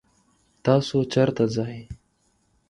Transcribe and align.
تاسو 0.65 0.97
چرته 1.13 1.43
ځئ؟ 1.55 1.77